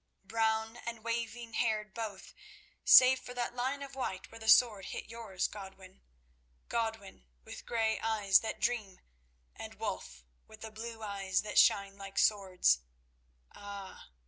[0.23, 2.33] Brown and waving haired both,
[2.83, 8.39] save for that line of white where the sword hit yours, Godwin—Godwin with grey eyes
[8.39, 9.01] that dream
[9.55, 12.79] and Wulf with the blue eyes that shine like swords.
[13.51, 14.09] Ah!